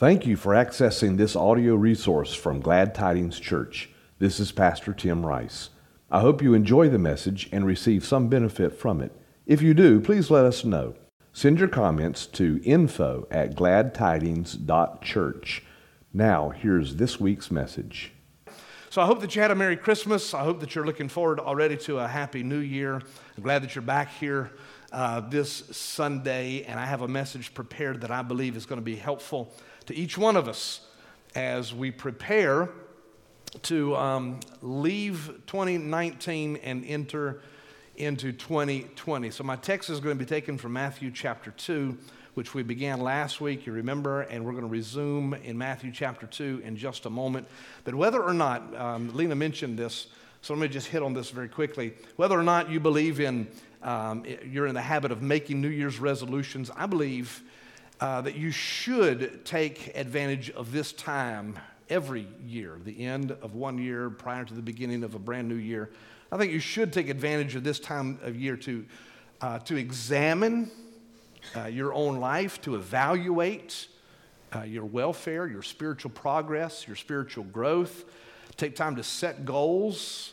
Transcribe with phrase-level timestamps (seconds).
[0.00, 3.90] Thank you for accessing this audio resource from Glad Tidings Church.
[4.18, 5.68] This is Pastor Tim Rice.
[6.10, 9.12] I hope you enjoy the message and receive some benefit from it.
[9.44, 10.94] If you do, please let us know.
[11.34, 15.64] Send your comments to info at gladtidings.church.
[16.14, 18.12] Now, here's this week's message.
[18.88, 20.32] So I hope that you had a Merry Christmas.
[20.32, 23.02] I hope that you're looking forward already to a Happy New Year.
[23.36, 24.50] I'm glad that you're back here
[24.92, 28.84] uh, this Sunday, and I have a message prepared that I believe is going to
[28.84, 29.52] be helpful
[29.90, 30.80] to each one of us
[31.34, 32.68] as we prepare
[33.62, 37.42] to um, leave 2019 and enter
[37.96, 39.30] into 2020.
[39.30, 41.98] So, my text is going to be taken from Matthew chapter 2,
[42.34, 46.28] which we began last week, you remember, and we're going to resume in Matthew chapter
[46.28, 47.48] 2 in just a moment.
[47.82, 50.06] But whether or not, um, Lena mentioned this,
[50.40, 51.94] so let me just hit on this very quickly.
[52.14, 53.48] Whether or not you believe in,
[53.82, 57.42] um, you're in the habit of making New Year's resolutions, I believe
[58.00, 61.58] uh, that you should take advantage of this time
[61.88, 65.56] every year, the end of one year prior to the beginning of a brand new
[65.56, 65.90] year.
[66.32, 68.86] I think you should take advantage of this time of year to,
[69.40, 70.70] uh, to examine
[71.56, 73.88] uh, your own life, to evaluate
[74.54, 78.04] uh, your welfare, your spiritual progress, your spiritual growth.
[78.56, 80.32] Take time to set goals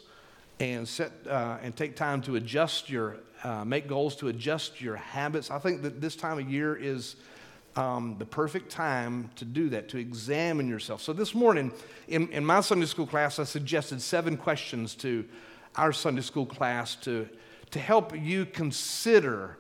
[0.59, 4.95] and, set, uh, and take time to adjust your, uh, make goals to adjust your
[4.95, 5.51] habits.
[5.51, 7.15] I think that this time of year is
[7.77, 11.01] um, the perfect time to do that, to examine yourself.
[11.01, 11.71] So this morning,
[12.07, 15.23] in, in my Sunday school class, I suggested seven questions to
[15.75, 17.29] our Sunday school class to,
[17.71, 19.59] to help you consider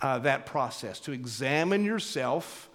[0.00, 2.70] uh, that process, to examine yourself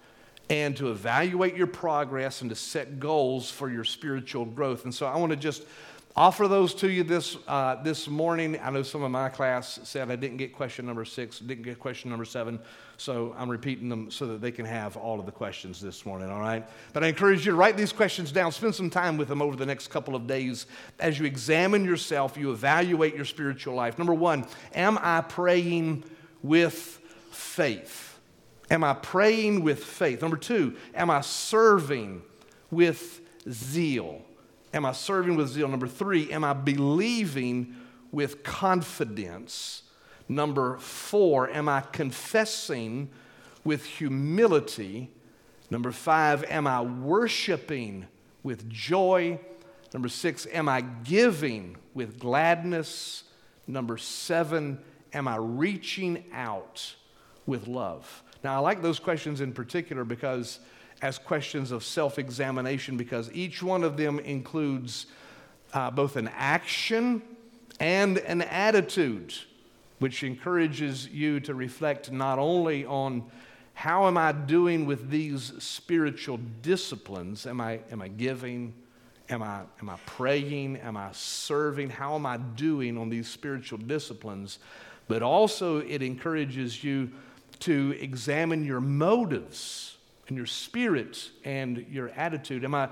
[0.48, 4.84] and to evaluate your progress and to set goals for your spiritual growth.
[4.84, 5.64] And so I want to just
[6.16, 8.58] offer those to you this, uh, this morning.
[8.62, 11.80] I know some of my class said I didn't get question number six, didn't get
[11.80, 12.60] question number seven,
[12.98, 16.30] so I'm repeating them so that they can have all of the questions this morning,
[16.30, 16.64] all right?
[16.92, 19.56] But I encourage you to write these questions down, spend some time with them over
[19.56, 20.66] the next couple of days
[21.00, 23.98] as you examine yourself, you evaluate your spiritual life.
[23.98, 26.04] Number one, am I praying
[26.42, 26.76] with
[27.32, 28.20] faith?
[28.70, 30.22] Am I praying with faith?
[30.22, 32.22] Number two, am I serving
[32.70, 33.20] with
[33.50, 34.22] zeal?
[34.74, 35.68] Am I serving with zeal?
[35.68, 37.76] Number three, am I believing
[38.10, 39.82] with confidence?
[40.28, 43.08] Number four, am I confessing
[43.62, 45.12] with humility?
[45.70, 48.06] Number five, am I worshiping
[48.42, 49.38] with joy?
[49.92, 53.22] Number six, am I giving with gladness?
[53.68, 54.80] Number seven,
[55.12, 56.96] am I reaching out
[57.46, 58.24] with love?
[58.42, 60.58] Now, I like those questions in particular because
[61.04, 65.04] as questions of self examination because each one of them includes
[65.74, 67.20] uh, both an action
[67.78, 69.34] and an attitude,
[69.98, 73.22] which encourages you to reflect not only on
[73.74, 77.44] how am I doing with these spiritual disciplines?
[77.46, 78.72] Am I, am I giving?
[79.28, 80.78] Am I, am I praying?
[80.78, 81.90] Am I serving?
[81.90, 84.58] How am I doing on these spiritual disciplines?
[85.06, 87.10] But also, it encourages you
[87.60, 89.93] to examine your motives
[90.28, 92.64] and your spirit and your attitude?
[92.64, 92.88] Am I,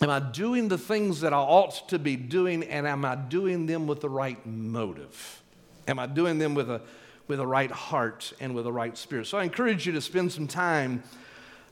[0.00, 3.66] am I doing the things that I ought to be doing, and am I doing
[3.66, 5.42] them with the right motive?
[5.86, 6.82] Am I doing them with a,
[7.26, 9.26] with a right heart and with a right spirit?
[9.26, 11.02] So I encourage you to spend some time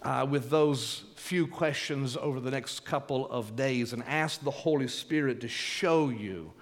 [0.03, 4.89] uh, with those few questions over the next couple of days and ask the Holy
[4.89, 6.53] Spirit to show you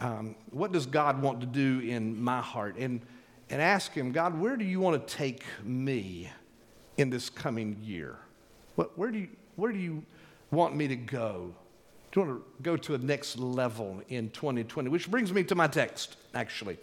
[0.00, 2.76] um, what does God want to do in my heart?
[2.76, 3.00] And,
[3.50, 6.28] and ask Him, God, where do you want to take me?
[6.96, 8.16] In this coming year?
[8.76, 10.04] What, where, do you, where do you
[10.50, 11.54] want me to go?
[12.10, 14.90] Do you want to go to the next level in 2020?
[14.90, 16.78] Which brings me to my text, actually,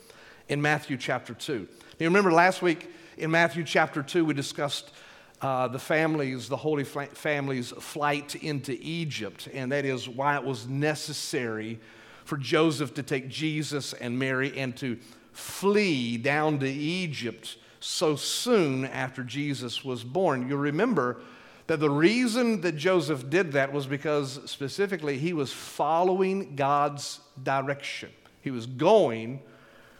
[0.48, 1.68] in Matthew chapter 2.
[2.00, 4.92] You remember last week in Matthew chapter 2, we discussed
[5.42, 10.68] uh, the families, the Holy Family's flight into Egypt, and that is why it was
[10.68, 11.80] necessary
[12.26, 14.98] for Joseph to take Jesus and Mary and to
[15.32, 20.48] flee down to Egypt so soon after Jesus was born.
[20.48, 21.22] You'll remember
[21.68, 28.10] that the reason that Joseph did that was because specifically he was following God's direction.
[28.42, 29.42] He was going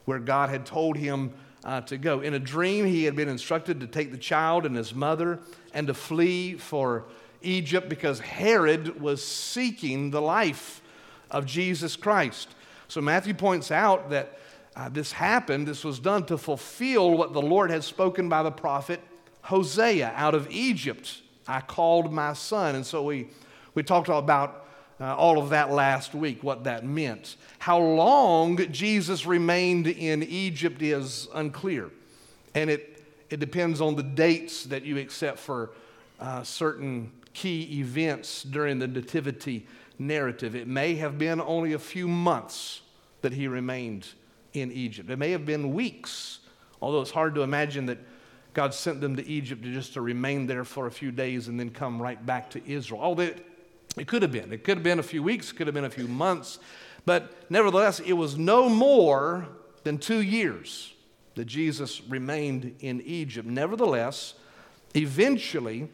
[0.06, 1.32] where God had told him
[1.64, 2.22] uh, to go.
[2.22, 5.40] In a dream, he had been instructed to take the child and his mother
[5.74, 7.06] and to flee for
[7.42, 10.82] Egypt because Herod was seeking the life
[11.30, 12.50] of Jesus Christ.
[12.88, 14.40] So Matthew points out that
[14.80, 18.52] uh, this happened, this was done to fulfill what the Lord had spoken by the
[18.52, 19.02] prophet
[19.42, 21.22] Hosea out of Egypt.
[21.46, 22.76] I called my son.
[22.76, 23.28] And so we,
[23.76, 24.68] we talked about
[25.02, 27.36] uh, all of that last week, what that meant.
[27.58, 31.90] How long Jesus remained in Egypt is unclear.
[32.56, 35.72] And it, it depends on the dates that you accept for
[36.22, 39.68] uh, certain key events during the Nativity
[39.98, 40.56] narrative.
[40.56, 42.80] It may have been only a few months
[43.20, 44.08] that he remained
[44.54, 46.40] in Egypt, it may have been weeks,
[46.82, 48.00] although it's hard to imagine that
[48.54, 51.70] God sent them to Egypt just to remain there for a few days and then
[51.70, 53.02] come right back to Israel.
[53.02, 53.46] Although it,
[53.98, 54.52] it could have been.
[54.52, 56.60] It could have been a few weeks, it could have been a few months.
[57.06, 59.48] But nevertheless, it was no more
[59.84, 60.94] than two years
[61.36, 63.48] that Jesus remained in Egypt.
[63.48, 64.34] Nevertheless,
[64.96, 65.90] eventually,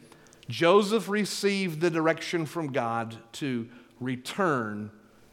[0.50, 3.68] Joseph received the direction from God to
[4.00, 4.92] return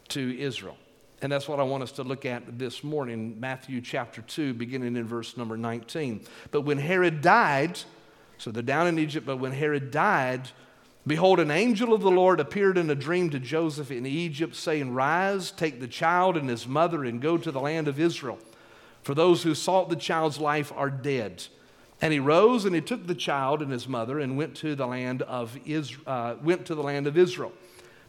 [0.08, 0.76] to Israel.
[1.22, 4.96] And that's what I want us to look at this morning, Matthew chapter 2, beginning
[4.96, 6.24] in verse number 19.
[6.50, 7.78] But when Herod died,
[8.38, 10.50] so they're down in Egypt, but when Herod died,
[11.06, 14.92] behold, an angel of the Lord appeared in a dream to Joseph in Egypt, saying,
[14.92, 18.40] Rise, take the child and his mother, and go to the land of Israel.
[19.02, 21.44] For those who sought the child's life are dead.
[22.00, 24.88] And he rose and he took the child and his mother and went to the
[24.88, 27.52] land of Israel, uh, went to the land of Israel.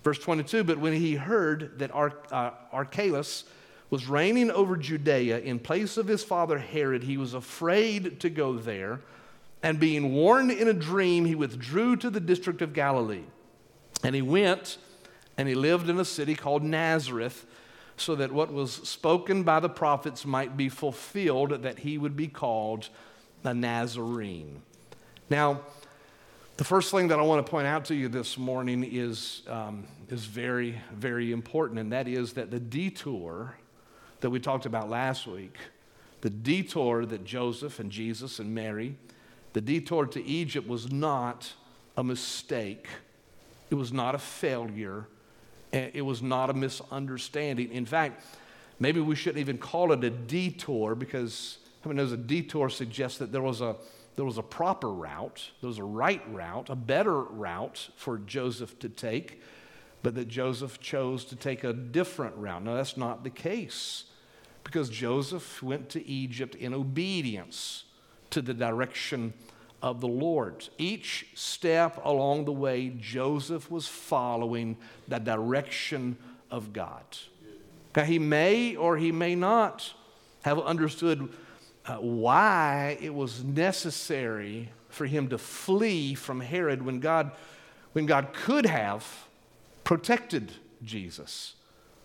[0.03, 3.45] Verse 22, but when he heard that Ar- uh, Archelaus
[3.89, 8.57] was reigning over Judea in place of his father Herod, he was afraid to go
[8.57, 8.99] there.
[9.61, 13.23] And being warned in a dream, he withdrew to the district of Galilee.
[14.03, 14.77] And he went
[15.37, 17.45] and he lived in a city called Nazareth,
[17.95, 22.27] so that what was spoken by the prophets might be fulfilled, that he would be
[22.27, 22.89] called
[23.43, 24.61] a Nazarene.
[25.29, 25.61] Now,
[26.57, 29.85] the first thing that I want to point out to you this morning is, um,
[30.09, 33.55] is very, very important, and that is that the detour
[34.19, 35.57] that we talked about last week,
[36.21, 38.95] the detour that Joseph and Jesus and Mary,
[39.53, 41.51] the detour to Egypt was not
[41.97, 42.87] a mistake,
[43.71, 45.07] it was not a failure,
[45.71, 47.71] it was not a misunderstanding.
[47.71, 48.23] In fact,
[48.79, 53.17] maybe we shouldn't even call it a detour because I mean, knows a detour suggests
[53.17, 53.75] that there was a
[54.15, 58.77] there was a proper route, there was a right route, a better route for Joseph
[58.79, 59.41] to take,
[60.03, 62.63] but that Joseph chose to take a different route.
[62.63, 64.05] Now, that's not the case
[64.63, 67.85] because Joseph went to Egypt in obedience
[68.29, 69.33] to the direction
[69.81, 70.67] of the Lord.
[70.77, 74.77] Each step along the way, Joseph was following
[75.07, 76.17] the direction
[76.49, 77.03] of God.
[77.95, 79.93] Now, he may or he may not
[80.43, 81.29] have understood
[81.85, 87.31] uh, why it was necessary for him to flee from Herod when God,
[87.93, 89.05] when God could have
[89.83, 90.51] protected
[90.83, 91.55] Jesus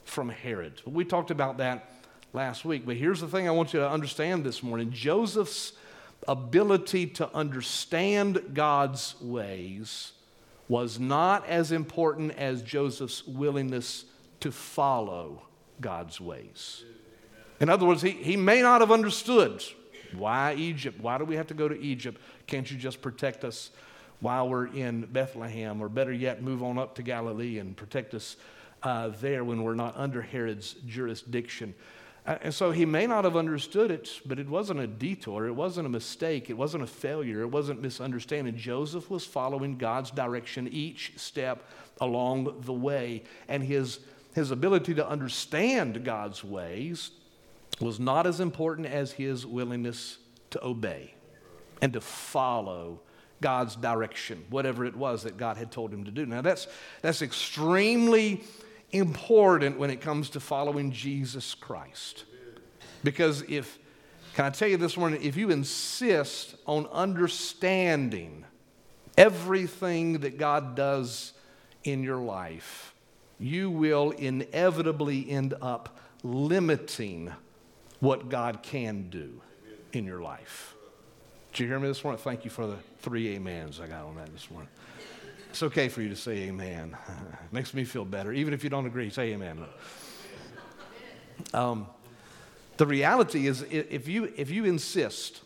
[0.05, 0.81] from Herod.
[0.85, 1.91] We talked about that
[2.33, 5.73] last week, but here's the thing I want you to understand this morning Joseph's
[6.27, 10.13] ability to understand God's ways
[10.69, 14.05] was not as important as Joseph's willingness
[14.41, 15.43] to follow
[15.81, 16.85] God's ways.
[17.61, 19.63] In other words, he, he may not have understood
[20.15, 21.01] why Egypt?
[21.01, 22.21] Why do we have to go to Egypt?
[22.47, 23.71] Can't you just protect us
[24.21, 25.81] while we're in Bethlehem?
[25.83, 28.37] Or better yet, move on up to Galilee and protect us
[28.83, 31.75] uh, there when we're not under Herod's jurisdiction.
[32.27, 35.47] Uh, and so he may not have understood it, but it wasn't a detour.
[35.47, 36.51] It wasn't a mistake.
[36.51, 37.43] It wasn't a failure.
[37.43, 38.57] It wasn't misunderstanding.
[38.57, 41.65] Joseph was following God's direction each step
[42.01, 43.25] along the way.
[43.49, 44.01] And his,
[44.35, 47.11] his ability to understand God's ways
[47.81, 50.19] was not as important as his willingness
[50.51, 51.15] to obey
[51.81, 53.01] and to follow
[53.41, 56.27] God's direction, whatever it was that God had told him to do.
[56.27, 56.67] Now, that's,
[57.03, 58.43] that's extremely
[58.91, 62.25] important when it comes to following Jesus Christ.
[63.05, 63.79] Because if,
[64.35, 68.45] can I tell you this morning, if you insist on understanding
[69.17, 71.33] everything that God does
[71.85, 72.95] in your life,
[73.39, 77.33] you will inevitably end up limiting
[78.01, 79.41] what God can do
[79.93, 80.75] in your life.
[81.53, 82.21] Did you hear me this morning?
[82.21, 84.69] Thank you for the three amens I got on that this morning.
[85.51, 86.97] It's okay for you to say amen.
[87.53, 88.33] Makes me feel better.
[88.33, 89.65] Even if you don't agree, say amen.
[91.55, 91.87] Um,
[92.77, 95.41] the reality is, if you, if you insist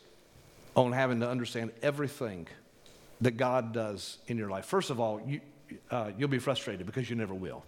[0.75, 2.49] on having to understand everything
[3.21, 5.41] that God does in your life, first of all, you,
[5.91, 7.65] uh, you'll be frustrated because you never will.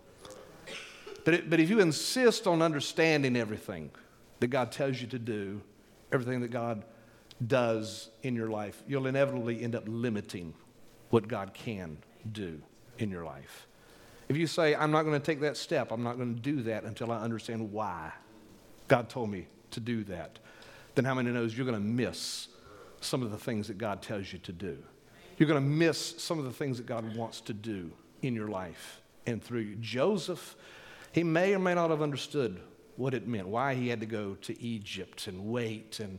[1.24, 3.90] But, it, but if you insist on understanding everything,
[4.40, 5.60] that God tells you to do,
[6.12, 6.84] everything that God
[7.46, 10.54] does in your life, you'll inevitably end up limiting
[11.10, 11.98] what God can
[12.32, 12.60] do
[12.98, 13.66] in your life.
[14.28, 16.62] If you say, I'm not going to take that step, I'm not going to do
[16.62, 18.12] that until I understand why
[18.88, 20.38] God told me to do that,
[20.94, 22.48] then how many knows you're going to miss
[23.00, 24.78] some of the things that God tells you to do?
[25.36, 27.90] You're going to miss some of the things that God wants to do
[28.22, 29.76] in your life and through you.
[29.76, 30.54] Joseph,
[31.12, 32.60] he may or may not have understood
[32.96, 36.18] what it meant, why he had to go to Egypt and wait and,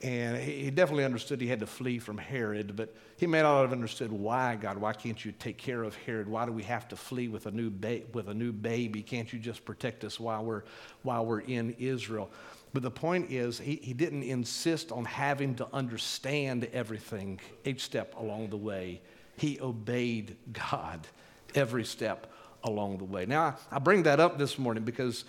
[0.00, 3.72] And he definitely understood he had to flee from Herod, but he may not have
[3.72, 6.28] understood why, God, why can't you take care of Herod?
[6.28, 9.02] Why do we have to flee with a new, ba- with a new baby?
[9.02, 10.62] Can't you just protect us while we're,
[11.02, 12.30] while we're in Israel?
[12.72, 18.14] But the point is, he, he didn't insist on having to understand everything each step
[18.16, 19.00] along the way.
[19.36, 21.08] He obeyed God
[21.56, 22.32] every step
[22.62, 23.26] along the way.
[23.26, 25.24] Now, I bring that up this morning because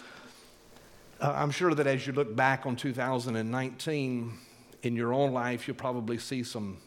[1.21, 4.38] uh, I'm sure that as you look back on 2019,
[4.83, 6.77] in your own life, you'll probably see some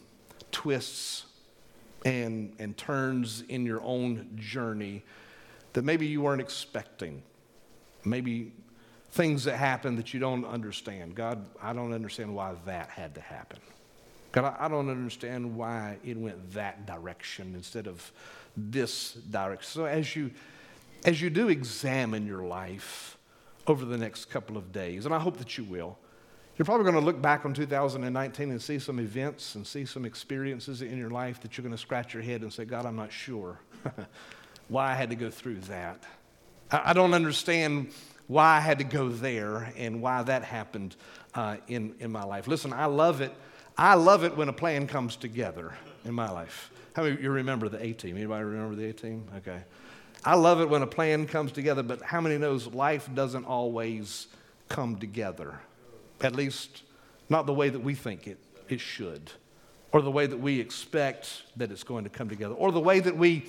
[0.51, 1.25] twists
[2.05, 5.03] and, and turns in your own journey
[5.73, 7.21] that maybe you weren't expecting.
[8.03, 8.51] Maybe
[9.11, 11.15] things that happen that you don't understand.
[11.15, 13.59] God, I don't understand why that had to happen.
[14.31, 18.11] God, I don't understand why it went that direction instead of
[18.57, 19.69] this direction.
[19.69, 20.31] So as you
[21.05, 23.17] as you do examine your life
[23.67, 25.97] over the next couple of days, and I hope that you will,
[26.57, 30.05] you're probably going to look back on 2019 and see some events and see some
[30.05, 32.95] experiences in your life that you're going to scratch your head and say, God, I'm
[32.95, 33.59] not sure
[34.67, 36.03] why I had to go through that.
[36.71, 37.91] I don't understand
[38.27, 40.95] why I had to go there and why that happened
[41.33, 42.47] uh, in, in my life.
[42.47, 43.33] Listen, I love it.
[43.77, 45.73] I love it when a plan comes together
[46.05, 46.71] in my life.
[46.95, 48.15] How many of you remember the A team?
[48.15, 49.25] Anybody remember the A team?
[49.37, 49.61] Okay.
[50.25, 54.27] I love it when a plan comes together, but how many knows life doesn't always
[54.69, 55.59] come together?
[56.21, 56.83] At least,
[57.27, 58.37] not the way that we think it,
[58.69, 59.31] it should,
[59.91, 63.01] or the way that we expect that it's going to come together, or the way
[63.01, 63.47] that we,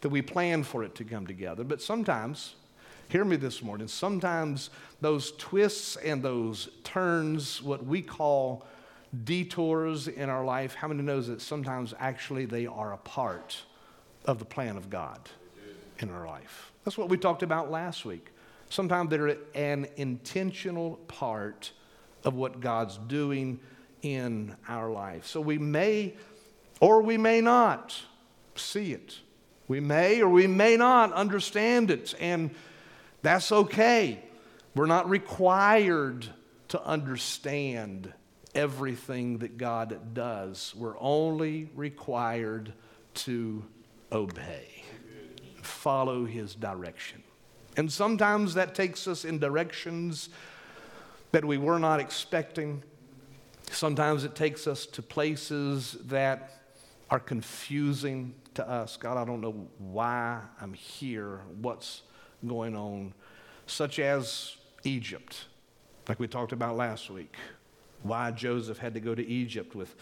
[0.00, 1.62] that we plan for it to come together.
[1.62, 2.54] But sometimes,
[3.08, 4.70] hear me this morning, sometimes
[5.02, 8.66] those twists and those turns, what we call
[9.24, 13.62] detours in our life, how many knows that sometimes actually they are a part
[14.24, 15.20] of the plan of God
[15.98, 16.72] in our life?
[16.84, 18.30] That's what we talked about last week.
[18.68, 21.72] Sometimes they're an intentional part
[22.24, 23.60] of what God's doing
[24.02, 25.26] in our life.
[25.26, 26.14] So we may
[26.80, 27.98] or we may not
[28.54, 29.18] see it.
[29.68, 32.50] We may or we may not understand it, and
[33.22, 34.22] that's okay.
[34.74, 36.26] We're not required
[36.68, 38.12] to understand
[38.54, 40.74] everything that God does.
[40.76, 42.72] We're only required
[43.14, 43.64] to
[44.12, 44.73] obey,
[45.84, 47.22] follow His direction.
[47.76, 50.30] And sometimes that takes us in directions
[51.32, 52.82] that we were not expecting.
[53.70, 56.62] Sometimes it takes us to places that
[57.10, 58.96] are confusing to us.
[58.96, 62.00] God, I don't know why I'm here, what's
[62.46, 63.12] going on,
[63.66, 65.44] such as Egypt,
[66.08, 67.34] like we talked about last week.
[68.02, 69.94] Why Joseph had to go to Egypt with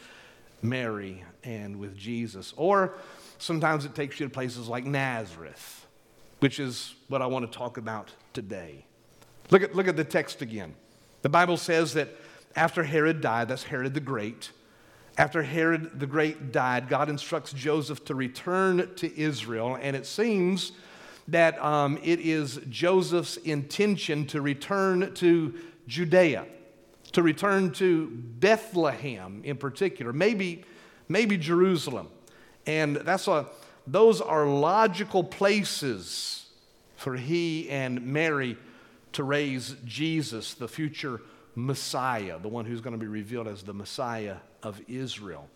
[0.62, 2.54] Mary and with Jesus.
[2.56, 2.94] Or
[3.42, 5.86] sometimes it takes you to places like Nazareth,
[6.38, 8.84] which is what I want to talk about today.
[9.50, 10.74] Look at, look at the text again.
[11.22, 12.08] The Bible says that
[12.54, 14.52] after Herod died, that's Herod the Great,
[15.18, 20.72] after Herod the Great died, God instructs Joseph to return to Israel, and it seems
[21.28, 25.54] that um, it is Joseph's intention to return to
[25.88, 26.46] Judea,
[27.12, 30.64] to return to Bethlehem in particular, maybe,
[31.08, 32.08] maybe Jerusalem.
[32.66, 33.46] And that's a,
[33.86, 36.46] those are logical places
[36.96, 38.56] for he and Mary
[39.12, 41.20] to raise Jesus, the future
[41.54, 45.48] Messiah, the one who's going to be revealed as the Messiah of Israel.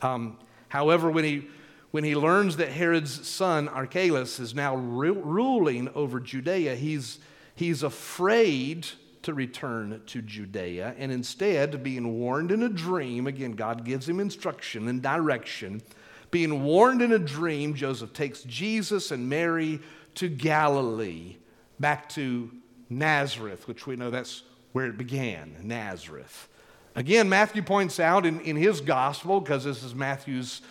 [0.00, 0.38] Um,
[0.68, 1.48] however, when he,
[1.90, 7.18] when he learns that Herod's son, Archelaus, is now ruling over Judea, he's,
[7.54, 8.86] he's afraid
[9.22, 10.94] to return to Judea.
[10.98, 15.82] And instead, being warned in a dream, again, God gives him instruction and direction.
[16.32, 19.80] Being warned in a dream, Joseph takes Jesus and Mary
[20.14, 21.36] to Galilee,
[21.78, 22.50] back to
[22.88, 26.48] Nazareth, which we know that's where it began, Nazareth.
[26.96, 30.62] Again, Matthew points out in, in his gospel, because this is Matthew's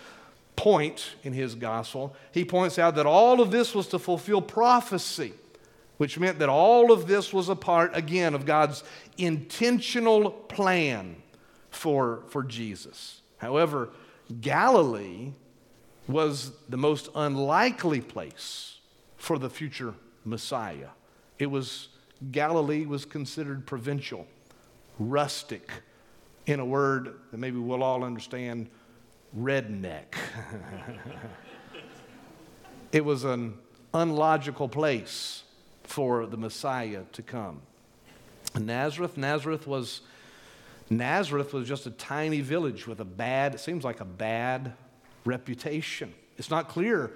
[0.55, 5.33] point in his gospel, he points out that all of this was to fulfill prophecy,
[5.97, 8.83] which meant that all of this was a part, again, of God's
[9.19, 11.17] intentional plan
[11.69, 13.21] for, for Jesus.
[13.37, 13.89] However,
[14.39, 15.33] Galilee
[16.07, 18.79] was the most unlikely place
[19.17, 19.93] for the future
[20.25, 20.89] Messiah.
[21.39, 21.89] It was
[22.31, 24.27] Galilee was considered provincial,
[24.99, 25.71] rustic,
[26.45, 28.69] in a word that maybe we'll all understand,
[29.37, 30.15] redneck.
[32.91, 33.55] it was an
[33.93, 35.43] unlogical place
[35.83, 37.61] for the Messiah to come.
[38.59, 40.01] Nazareth, Nazareth was
[40.89, 44.73] Nazareth was just a tiny village with a bad, it seems like a bad
[45.25, 46.13] reputation.
[46.37, 47.11] It's not clear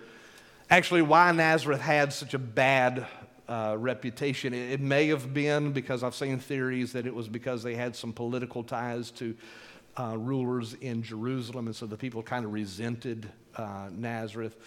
[0.69, 3.05] actually why Nazareth had such a bad
[3.47, 4.53] uh, reputation.
[4.53, 7.95] It, it, may have been because I've seen theories that it was because they had
[7.95, 9.35] some political ties to
[9.97, 14.57] uh, rulers in Jerusalem, and so the people kind of resented uh, Nazareth.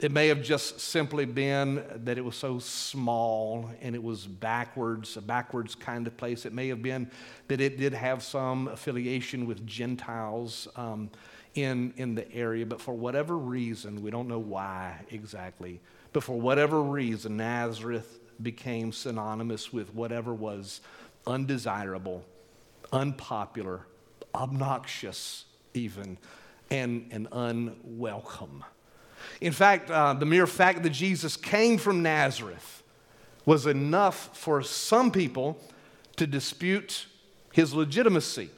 [0.00, 5.16] It may have just simply been that it was so small and it was backwards,
[5.16, 6.46] a backwards kind of place.
[6.46, 7.10] It may have been
[7.48, 11.10] that it did have some affiliation with Gentiles um,
[11.54, 15.80] in, in the area, but for whatever reason, we don't know why exactly,
[16.12, 20.80] but for whatever reason, Nazareth became synonymous with whatever was
[21.26, 22.24] undesirable,
[22.92, 23.86] unpopular,
[24.34, 26.16] obnoxious, even,
[26.70, 28.64] and, and unwelcome.
[29.40, 32.82] In fact, uh, the mere fact that Jesus came from Nazareth
[33.44, 35.60] was enough for some people
[36.16, 37.06] to dispute
[37.52, 38.50] his legitimacy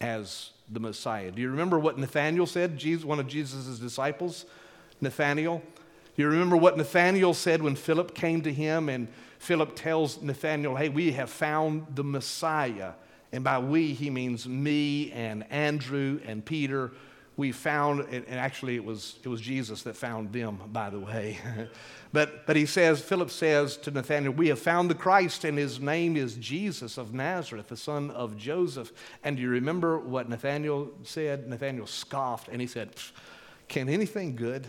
[0.00, 1.30] as the Messiah.
[1.30, 2.78] Do you remember what Nathanael said?
[2.78, 4.44] Jesus, one of Jesus' disciples,
[5.00, 5.62] Nathanael.
[6.16, 9.08] Do you remember what Nathanael said when Philip came to him and
[9.38, 12.92] Philip tells Nathanael, Hey, we have found the Messiah.
[13.32, 16.92] And by we, he means me and Andrew and Peter
[17.38, 21.38] we found, and actually it was, it was Jesus that found them, by the way.
[22.12, 25.78] but, but he says, Philip says to Nathanael, We have found the Christ, and his
[25.78, 28.92] name is Jesus of Nazareth, the son of Joseph.
[29.22, 31.48] And do you remember what Nathanael said?
[31.48, 32.90] Nathanael scoffed, and he said,
[33.68, 34.66] Can anything good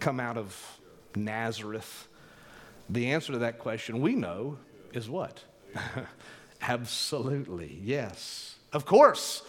[0.00, 0.80] come out of
[1.14, 2.08] Nazareth?
[2.90, 4.58] The answer to that question we know
[4.92, 5.44] is what?
[6.62, 8.56] Absolutely, yes.
[8.72, 9.44] Of course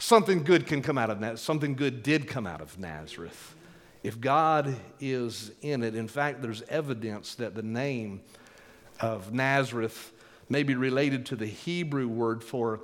[0.00, 1.38] something good can come out of that.
[1.38, 3.54] Something good did come out of Nazareth.
[4.02, 8.22] If God is in it, in fact, there's evidence that the name
[8.98, 10.12] of Nazareth
[10.48, 12.80] may be related to the Hebrew word for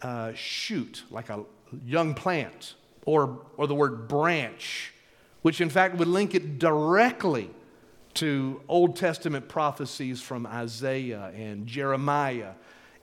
[0.00, 1.44] uh, shoot, like a
[1.84, 2.74] young plant,
[3.04, 4.92] or, or the word branch,
[5.42, 7.50] which in fact would link it directly
[8.14, 12.52] to Old Testament prophecies from Isaiah and Jeremiah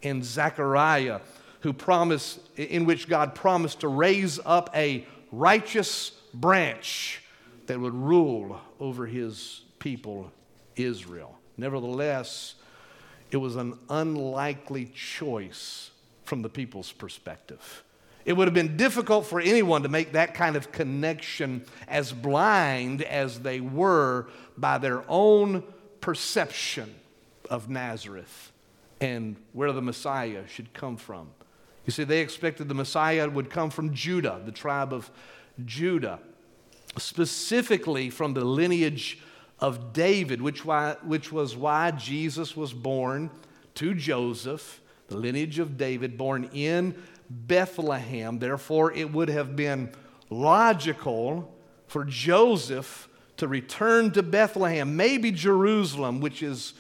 [0.04, 1.20] and Zechariah
[1.62, 7.24] who promised, in which God promised to raise up a righteous branch
[7.66, 10.32] that would rule over his people,
[10.76, 11.38] Israel.
[11.58, 12.56] Nevertheless,
[13.32, 15.92] it was an unlikely choice
[16.24, 17.84] from the people's perspective.
[18.26, 23.02] It would have been difficult for anyone to make that kind of connection as blind
[23.02, 24.28] as they were
[24.58, 25.64] by their own
[26.02, 26.94] perception
[27.50, 28.52] of Nazareth
[29.00, 31.30] and where the Messiah should come from.
[31.88, 35.10] You see, they expected the Messiah would come from Judah, the tribe of
[35.64, 36.20] Judah,
[36.98, 39.20] specifically from the lineage
[39.62, 43.32] of David, which, why, which was why Jesus was born
[43.76, 46.94] to Joseph, the lineage of David, born in
[47.30, 48.38] Bethlehem.
[48.38, 49.90] Therefore, it would have been
[50.30, 51.56] logical
[51.88, 56.74] for Joseph to return to Bethlehem, maybe Jerusalem, which is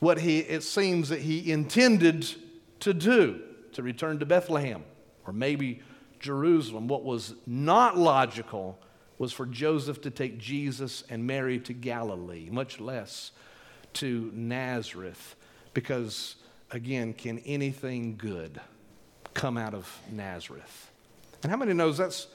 [0.00, 2.26] what he, it seems that he intended
[2.80, 3.40] to do
[3.72, 4.84] to return to Bethlehem
[5.26, 5.82] or maybe
[6.20, 6.88] Jerusalem.
[6.88, 8.78] What was not logical
[9.18, 13.32] was for Joseph to take Jesus and Mary to Galilee, much less
[13.94, 15.36] to Nazareth,
[15.74, 16.36] because
[16.70, 18.60] again, can anything good
[19.34, 20.90] come out of Nazareth?
[21.42, 22.28] And how many knows that's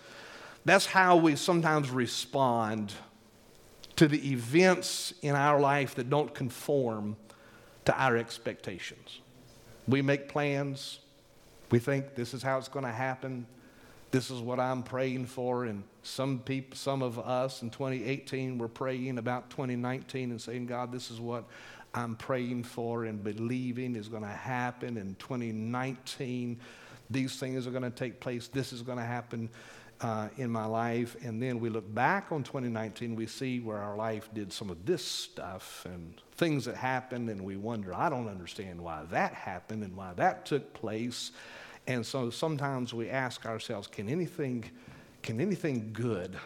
[0.65, 2.93] that's how we sometimes respond
[3.95, 7.17] to the events in our life that don't conform
[7.86, 9.21] to our expectations.
[9.88, 11.00] We make plans,
[11.69, 13.45] we think this is how it's going to happen.
[14.12, 15.65] This is what I'm praying for.
[15.65, 20.91] And some people, some of us in 2018 were praying about 2019 and saying, God,
[20.91, 21.43] this is what
[21.93, 26.60] I'm praying for and believing is going to happen in 2019.
[27.10, 28.47] These things are going to take place.
[28.47, 29.49] This is going to happen
[30.01, 31.15] uh, in my life.
[31.23, 34.86] And then we look back on 2019, we see where our life did some of
[34.86, 39.83] this stuff and things that happened, and we wonder, I don't understand why that happened
[39.83, 41.31] and why that took place.
[41.88, 44.65] And so sometimes we ask ourselves, can anything,
[45.23, 46.38] can anything good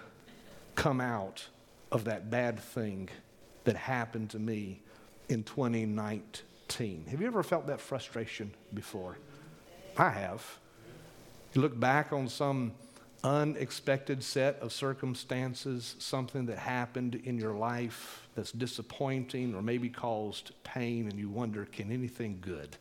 [0.76, 1.46] come out
[1.92, 3.10] of that bad thing
[3.66, 4.82] that happened to me
[5.30, 7.06] in 2019?
[7.10, 9.18] Have you ever felt that frustration before?
[9.98, 10.60] I have.
[11.54, 12.72] You look back on some
[13.24, 20.52] unexpected set of circumstances, something that happened in your life that's disappointing or maybe caused
[20.64, 22.78] pain, and you wonder, can anything good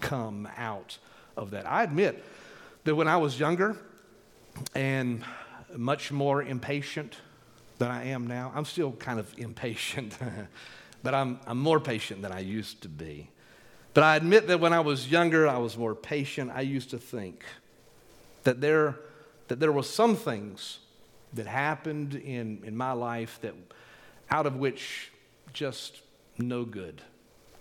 [0.00, 0.98] come out
[1.36, 1.66] of that.
[1.66, 2.24] I admit
[2.84, 3.76] that when I was younger
[4.74, 5.24] and
[5.76, 7.16] much more impatient
[7.78, 10.16] than I am now, I'm still kind of impatient,
[11.02, 13.28] but I'm, I'm more patient than I used to be.
[13.94, 16.50] But I admit that when I was younger, I was more patient.
[16.54, 17.44] I used to think
[18.44, 18.96] that there,
[19.52, 20.78] that there were some things
[21.34, 23.52] that happened in, in my life that
[24.30, 25.12] out of which
[25.52, 26.00] just
[26.38, 27.02] no good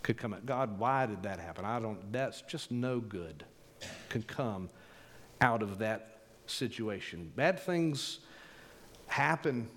[0.01, 0.45] could come out.
[0.45, 1.65] God, why did that happen?
[1.65, 3.43] I don't, that's just no good
[4.07, 4.69] could come
[5.41, 7.29] out of that situation.
[7.35, 8.19] Bad things
[9.07, 9.67] happen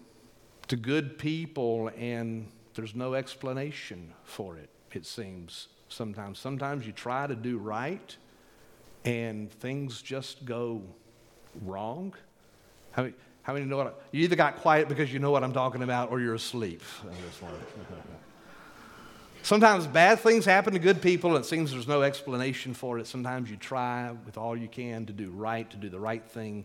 [0.69, 6.39] to good people, and there's no explanation for it, it seems sometimes.
[6.39, 8.17] Sometimes you try to do right,
[9.05, 10.81] and things just go
[11.63, 12.15] wrong.
[12.93, 13.87] How many, how many know what?
[13.87, 16.83] I, you either got quiet because you know what I'm talking about, or you're asleep.
[19.43, 23.07] Sometimes bad things happen to good people, and it seems there's no explanation for it.
[23.07, 26.65] Sometimes you try with all you can to do right, to do the right thing.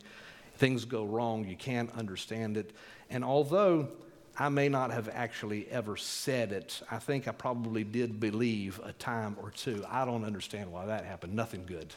[0.55, 2.71] Things go wrong, you can't understand it.
[3.09, 3.89] And although
[4.37, 8.93] I may not have actually ever said it, I think I probably did believe a
[8.93, 9.83] time or two.
[9.89, 11.33] I don't understand why that happened.
[11.33, 11.93] Nothing good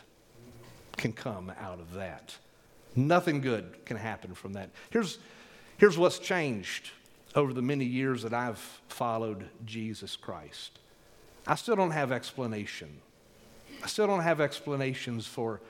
[0.96, 2.36] can come out of that.
[2.94, 4.70] Nothing good can happen from that.
[4.90, 5.18] Here's,
[5.78, 6.90] here's what's changed
[7.34, 10.78] over the many years that I've followed Jesus Christ.
[11.46, 13.00] I still don't have explanation.
[13.82, 15.60] I still don't have explanations for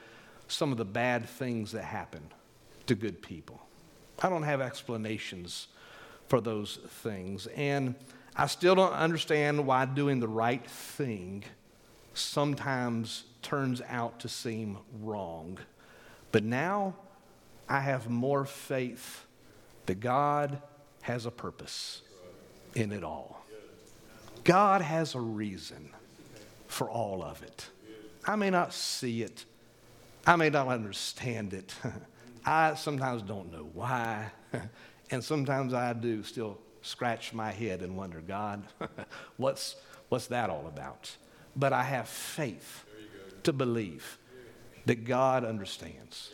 [0.48, 2.22] some of the bad things that happen
[2.86, 3.60] to good people.
[4.20, 5.68] I don't have explanations
[6.28, 7.46] for those things.
[7.48, 7.94] And
[8.36, 11.44] I still don't understand why doing the right thing
[12.14, 15.58] sometimes turns out to seem wrong.
[16.30, 16.94] But now
[17.68, 19.26] I have more faith
[19.86, 20.60] that God
[21.02, 22.02] has a purpose
[22.74, 23.44] in it all.
[24.44, 25.90] God has a reason
[26.66, 27.68] for all of it.
[28.24, 29.44] I may not see it,
[30.26, 31.74] I may not understand it.
[32.44, 34.30] I sometimes don't know why,
[35.10, 38.64] and sometimes I do still scratch my head and wonder, God,
[39.36, 39.76] what's,
[40.08, 41.16] what's that all about?
[41.54, 42.84] But I have faith
[43.44, 44.18] to believe
[44.86, 46.32] that God understands,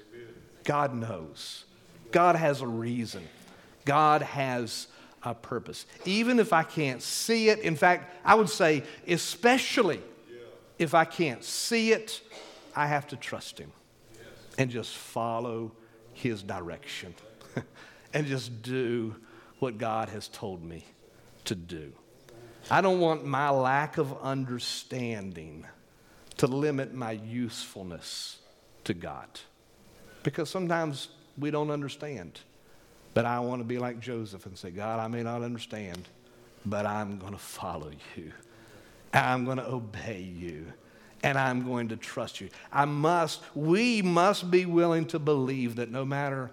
[0.68, 1.64] God knows,
[2.12, 3.26] God has a reason.
[3.86, 4.88] God has
[5.22, 5.86] a purpose.
[6.04, 10.02] Even if I can't see it, in fact, I would say, especially
[10.78, 12.20] if I can't see it,
[12.76, 13.72] I have to trust Him
[14.58, 15.72] and just follow
[16.12, 17.14] His direction
[18.12, 19.16] and just do
[19.60, 20.84] what God has told me
[21.46, 21.94] to do.
[22.70, 25.64] I don't want my lack of understanding
[26.36, 28.36] to limit my usefulness
[28.84, 29.40] to God
[30.28, 32.40] because sometimes we don't understand.
[33.14, 36.06] But I want to be like Joseph and say, God, I may not understand,
[36.66, 38.32] but I'm going to follow you.
[39.14, 40.70] I'm going to obey you.
[41.22, 42.50] And I'm going to trust you.
[42.70, 46.50] I must, we must be willing to believe that no matter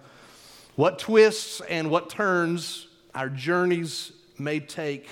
[0.76, 5.06] what twists and what turns our journeys may take,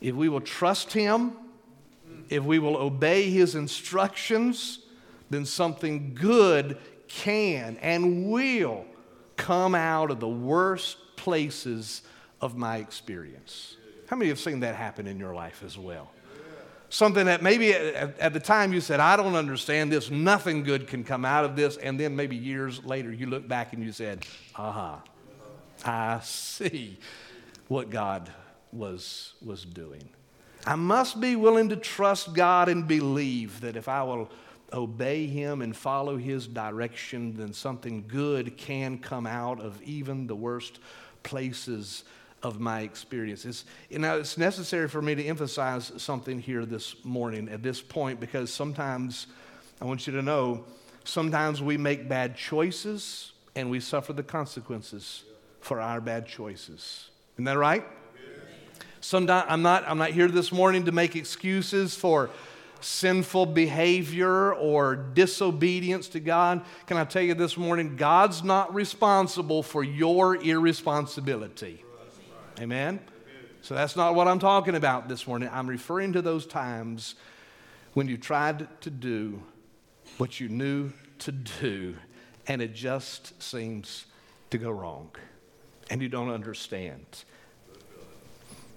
[0.00, 1.32] if we will trust Him,
[2.28, 4.78] if we will obey His instructions,
[5.28, 6.78] then something good
[7.10, 8.86] can and will
[9.36, 12.02] come out of the worst places
[12.40, 13.76] of my experience.
[14.06, 16.10] How many have seen that happen in your life as well?
[16.88, 20.88] Something that maybe at, at, the time you said, I don't understand this, nothing good
[20.88, 21.76] can come out of this.
[21.76, 25.00] And then maybe years later you look back and you said, aha,
[25.84, 26.98] I see
[27.68, 28.28] what God
[28.72, 30.08] was, was doing.
[30.66, 34.28] I must be willing to trust God and believe that if I will
[34.72, 40.36] obey Him and follow His direction, then something good can come out of even the
[40.36, 40.78] worst
[41.22, 42.04] places
[42.42, 43.64] of my experiences.
[43.90, 48.52] Now, it's necessary for me to emphasize something here this morning at this point because
[48.52, 49.26] sometimes,
[49.80, 50.64] I want you to know,
[51.04, 55.24] sometimes we make bad choices and we suffer the consequences
[55.60, 57.10] for our bad choices.
[57.34, 57.84] Isn't that right?
[59.02, 62.30] Sometimes I'm not, I'm not here this morning to make excuses for
[62.80, 69.62] sinful behavior or disobedience to God, can I tell you this morning, God's not responsible
[69.62, 71.84] for your irresponsibility.
[72.58, 73.00] Amen?
[73.62, 75.50] So that's not what I'm talking about this morning.
[75.52, 77.14] I'm referring to those times
[77.94, 79.42] when you tried to do
[80.18, 81.96] what you knew to do
[82.46, 84.06] and it just seems
[84.50, 85.10] to go wrong
[85.90, 87.04] and you don't understand.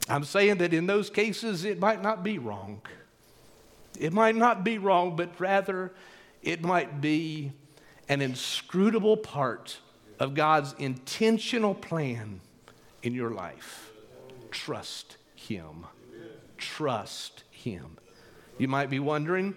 [0.10, 2.82] I'm saying that in those cases it might not be wrong.
[3.99, 5.93] It might not be wrong, but rather
[6.41, 7.51] it might be
[8.10, 9.77] an inscrutable part
[10.19, 12.41] of God's intentional plan
[13.01, 13.91] in your life.
[14.51, 15.86] Trust Him.
[16.58, 17.97] Trust Him.
[18.58, 19.56] You might be wondering,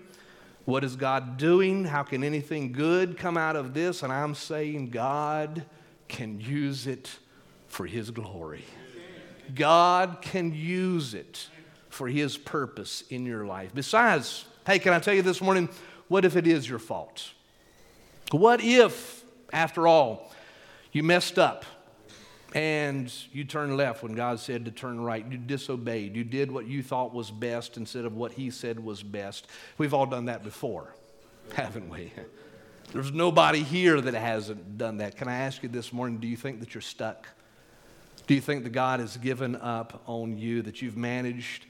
[0.65, 1.85] what is God doing?
[1.85, 4.03] How can anything good come out of this?
[4.03, 5.65] And I'm saying God
[6.09, 7.19] can use it
[7.69, 8.65] for His glory.
[9.55, 11.49] God can use it
[11.97, 13.73] for His purpose in your life.
[13.75, 15.69] Besides, hey, can I tell you this morning,
[16.09, 17.31] what if it is your fault?
[18.31, 20.33] What if, after all,
[20.93, 21.65] you messed up
[22.55, 25.25] and you turned left when God said to turn right?
[25.29, 26.15] You disobeyed.
[26.15, 29.47] You did what you thought was best instead of what He said was best.
[29.79, 30.95] We've all done that before,
[31.55, 32.13] haven't we?
[32.93, 35.17] There's nobody here that hasn't done that.
[35.17, 37.27] Can I ask you this morning do you think that you're stuck?
[38.27, 41.67] Do you think that God has given up on you, that you've managed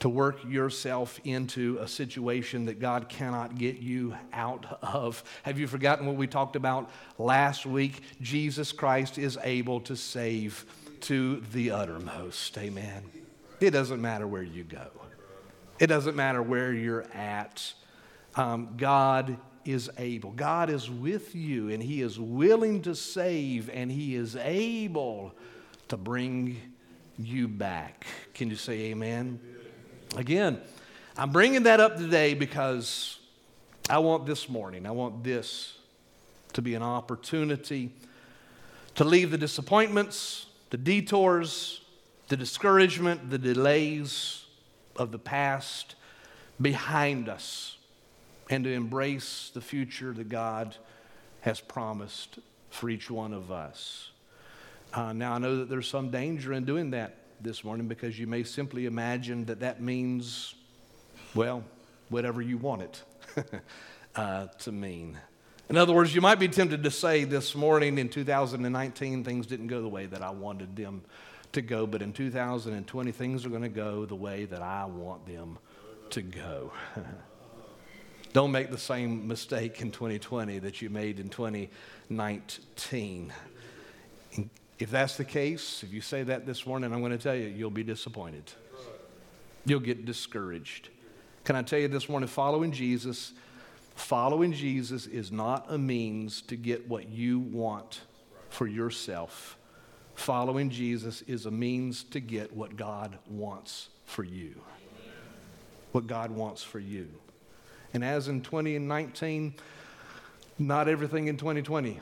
[0.00, 5.22] to work yourself into a situation that God cannot get you out of?
[5.42, 8.02] Have you forgotten what we talked about last week?
[8.20, 10.64] Jesus Christ is able to save
[11.02, 12.56] to the uttermost.
[12.58, 13.02] Amen.
[13.60, 14.86] It doesn't matter where you go,
[15.78, 17.72] it doesn't matter where you're at.
[18.34, 20.30] Um, God is able.
[20.30, 25.34] God is with you, and He is willing to save, and He is able
[25.88, 26.56] to bring
[27.18, 28.06] you back.
[28.32, 29.40] Can you say amen?
[30.16, 30.60] Again,
[31.16, 33.18] I'm bringing that up today because
[33.90, 35.76] I want this morning, I want this
[36.54, 37.90] to be an opportunity
[38.94, 41.82] to leave the disappointments, the detours,
[42.28, 44.44] the discouragement, the delays
[44.96, 45.94] of the past
[46.60, 47.76] behind us
[48.50, 50.76] and to embrace the future that God
[51.42, 52.38] has promised
[52.70, 54.10] for each one of us.
[54.92, 58.26] Uh, now, I know that there's some danger in doing that this morning because you
[58.26, 60.54] may simply imagine that that means,
[61.34, 61.64] well,
[62.08, 63.02] whatever you want it
[64.16, 65.18] uh, to mean.
[65.68, 69.66] In other words, you might be tempted to say this morning in 2019, things didn't
[69.66, 71.02] go the way that I wanted them
[71.52, 75.26] to go, but in 2020, things are going to go the way that I want
[75.26, 75.58] them
[76.10, 76.72] to go.
[78.32, 83.32] Don't make the same mistake in 2020 that you made in 2019.
[84.78, 87.48] If that's the case, if you say that this morning, I'm going to tell you,
[87.48, 88.52] you'll be disappointed.
[89.64, 90.88] You'll get discouraged.
[91.44, 93.32] Can I tell you this morning, following Jesus,
[93.96, 98.02] following Jesus is not a means to get what you want
[98.50, 99.56] for yourself.
[100.14, 104.60] Following Jesus is a means to get what God wants for you.
[105.92, 107.08] What God wants for you.
[107.94, 109.54] And as in 2019,
[110.58, 111.98] not everything in 2020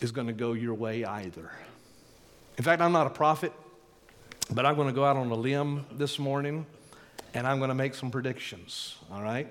[0.00, 1.50] is going to go your way either.
[2.56, 3.52] In fact, I'm not a prophet,
[4.50, 6.66] but I'm going to go out on a limb this morning
[7.34, 9.48] and I'm going to make some predictions, all right?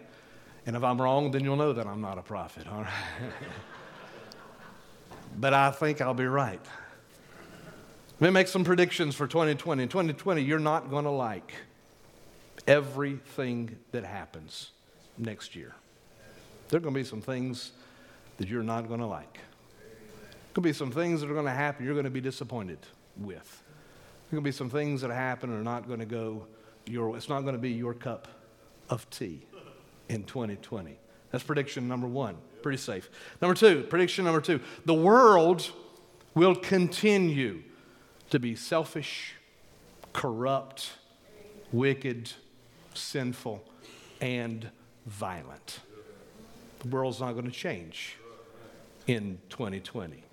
[0.65, 2.93] And if I'm wrong, then you'll know that I'm not a prophet, all right?
[5.37, 6.61] but I think I'll be right.
[8.21, 9.83] Let me make some predictions for 2020.
[9.83, 11.53] In 2020, you're not going to like
[12.65, 14.71] everything that happens
[15.17, 15.75] next year.
[16.69, 17.73] There are going to be some things
[18.37, 19.39] that you're not going to like.
[20.53, 22.77] Going to be some things that are going to happen you're going to be disappointed
[23.17, 23.63] with.
[24.29, 26.45] There are going to be some things that happen are not going to go
[26.85, 28.27] your It's not going to be your cup
[28.89, 29.45] of tea
[30.09, 30.97] in 2020.
[31.31, 32.35] That's prediction number one.
[32.61, 33.09] Pretty safe.
[33.41, 35.71] Number two, prediction number two the world
[36.35, 37.63] will continue
[38.29, 39.33] to be selfish,
[40.13, 40.91] corrupt,
[41.71, 42.31] wicked,
[42.93, 43.63] sinful,
[44.21, 44.69] and
[45.07, 45.79] violent.
[46.79, 48.17] The world's not going to change
[49.07, 50.23] in 2020.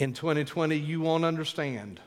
[0.00, 2.00] In 2020, you won't understand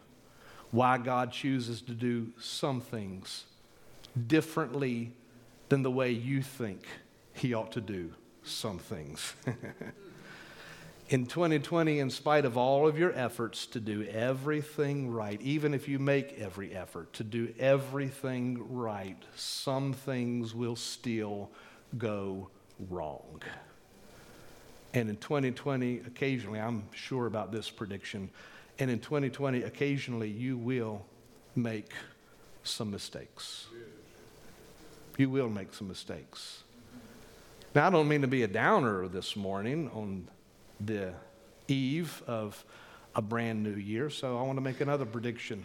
[0.71, 3.43] why God chooses to do some things
[4.25, 5.11] differently
[5.69, 6.87] than the way you think
[7.33, 9.35] He ought to do some things.
[11.09, 15.87] in 2020, in spite of all of your efforts to do everything right, even if
[15.87, 21.51] you make every effort to do everything right, some things will still
[21.95, 22.49] go
[22.89, 23.43] wrong.
[24.93, 28.29] And in 2020, occasionally, I'm sure about this prediction,
[28.79, 31.03] and in 2020, occasionally, you will
[31.55, 31.91] make
[32.63, 33.67] some mistakes.
[35.17, 36.63] You will make some mistakes.
[37.73, 40.27] Now, I don't mean to be a downer this morning on
[40.79, 41.13] the
[41.67, 42.63] eve of
[43.15, 45.63] a brand new year, so I want to make another prediction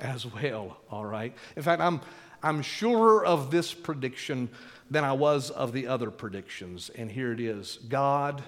[0.00, 1.34] as well, all right?
[1.56, 2.00] In fact, I'm,
[2.42, 4.48] I'm surer of this prediction
[4.90, 6.90] than I was of the other predictions.
[6.90, 8.42] And here it is God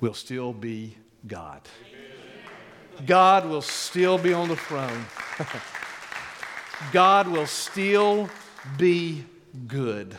[0.00, 1.62] will still be God.
[3.04, 5.04] God will still be on the throne.
[6.92, 8.28] God will still
[8.78, 9.24] be
[9.66, 10.16] good.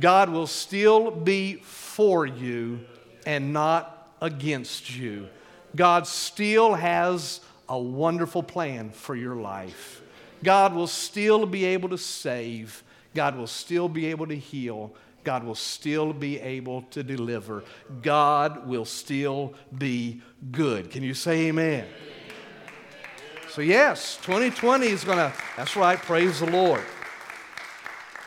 [0.00, 2.80] God will still be for you
[3.26, 5.28] and not against you.
[5.76, 10.02] God still has a wonderful plan for your life.
[10.42, 12.82] God will still be able to save.
[13.14, 14.94] God will still be able to heal.
[15.24, 17.64] God will still be able to deliver.
[18.02, 20.90] God will still be good.
[20.90, 21.86] Can you say amen?
[23.48, 26.82] So, yes, 2020 is going to, that's right, praise the Lord.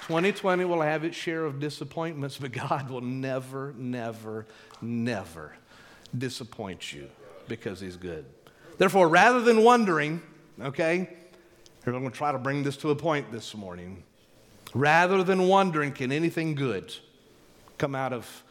[0.08, 4.48] 2020 will have its share of disappointments, but God will never, never,
[4.82, 5.54] never
[6.18, 7.10] disappoint you
[7.50, 8.26] because He's good.
[8.78, 10.22] Therefore, rather than wondering,
[10.62, 11.10] okay,
[11.86, 14.04] I'm going to try to bring this to a point this morning.
[14.74, 16.94] Rather than wondering, can anything good
[17.78, 18.44] come out of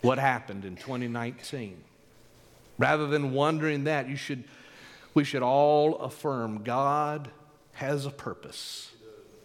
[0.00, 1.76] what happened in 2019.
[2.78, 4.44] Rather than wondering that, you should,
[5.14, 7.30] we should all affirm God
[7.72, 8.92] has a purpose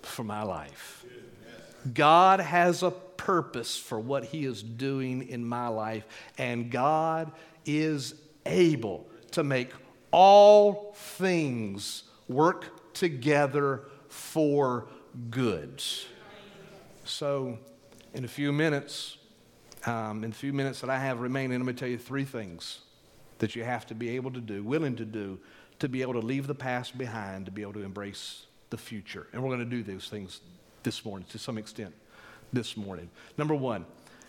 [0.02, 1.06] for my life.
[1.94, 6.06] God has a purpose for what He is doing in my life,
[6.38, 7.32] and God
[7.66, 9.72] is able to make
[10.12, 14.86] all things work together for
[15.30, 15.82] good.
[17.06, 17.58] So,
[18.14, 19.18] in a few minutes,
[19.86, 22.24] um, in a few minutes that I have remaining, I'm going to tell you three
[22.24, 22.80] things
[23.40, 25.40] that you have to be able to do, willing to do,
[25.80, 29.28] to be able to leave the past behind, to be able to embrace the future.
[29.34, 30.40] And we're going to do those things
[30.84, 31.94] this morning to some extent
[32.54, 33.10] this morning.
[33.38, 33.86] Number one,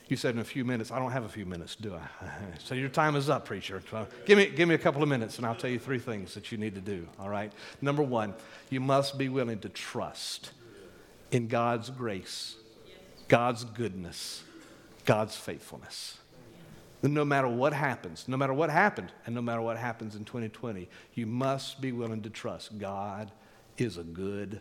[0.08, 0.90] you said in a few minutes.
[0.90, 2.26] I don't have a few minutes, do I?
[2.58, 3.82] so your time is up, preacher.
[4.26, 6.52] give, me, give me a couple of minutes and I'll tell you three things that
[6.52, 7.52] you need to do, all right?
[7.80, 8.34] Number one,
[8.68, 10.50] you must be willing to trust
[11.30, 12.56] in God's grace,
[13.28, 14.42] God's goodness,
[15.04, 16.18] God's faithfulness.
[17.02, 20.88] No matter what happens, no matter what happened, and no matter what happens in 2020,
[21.12, 23.30] you must be willing to trust God
[23.76, 24.60] is a good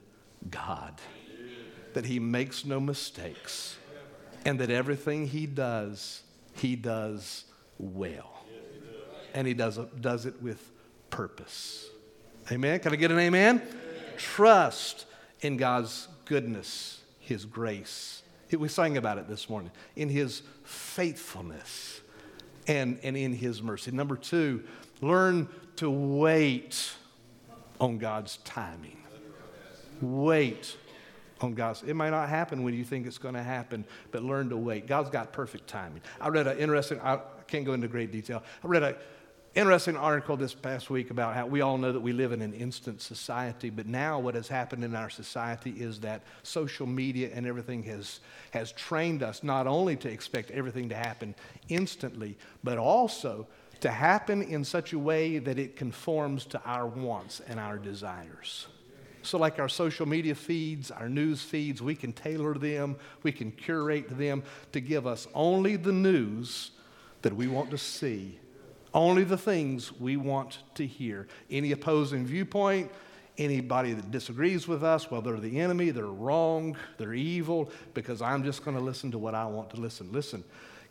[0.49, 0.99] God,
[1.93, 3.77] that He makes no mistakes,
[4.45, 6.23] and that everything He does,
[6.55, 7.45] He does
[7.77, 8.43] well.
[9.33, 10.71] And He does, does it with
[11.09, 11.87] purpose.
[12.51, 12.79] Amen?
[12.79, 13.61] Can I get an amen?
[14.17, 15.05] Trust
[15.41, 18.22] in God's goodness, His grace.
[18.59, 19.71] We sang about it this morning.
[19.95, 22.01] In His faithfulness
[22.67, 23.91] and, and in His mercy.
[23.91, 24.63] Number two,
[25.01, 26.93] learn to wait
[27.79, 28.97] on God's timing.
[30.01, 30.75] Wait
[31.41, 31.83] on God's.
[31.83, 34.87] It may not happen when you think it's going to happen, but learn to wait.
[34.87, 36.01] God's got perfect timing.
[36.19, 38.43] I read an interesting, I can't go into great detail.
[38.63, 38.95] I read an
[39.55, 42.53] interesting article this past week about how we all know that we live in an
[42.53, 47.45] instant society, but now what has happened in our society is that social media and
[47.45, 48.19] everything has,
[48.51, 51.35] has trained us not only to expect everything to happen
[51.69, 53.47] instantly, but also
[53.81, 58.67] to happen in such a way that it conforms to our wants and our desires.
[59.23, 63.51] So, like our social media feeds, our news feeds, we can tailor them, we can
[63.51, 66.71] curate them to give us only the news
[67.21, 68.39] that we want to see,
[68.93, 71.27] only the things we want to hear.
[71.49, 72.91] Any opposing viewpoint,
[73.37, 78.43] anybody that disagrees with us, well, they're the enemy, they're wrong, they're evil, because I'm
[78.43, 80.11] just going to listen to what I want to listen.
[80.11, 80.43] Listen,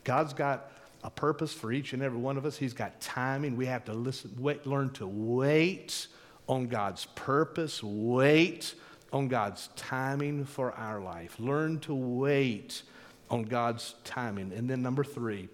[0.03, 0.71] God's got
[1.03, 2.57] a purpose for each and every one of us.
[2.57, 3.55] He's got timing.
[3.55, 6.07] We have to listen, wait, learn to wait
[6.47, 8.75] on God's purpose, wait
[9.11, 11.35] on God's timing for our life.
[11.39, 12.81] Learn to wait
[13.29, 14.51] on God's timing.
[14.53, 15.49] And then, number three,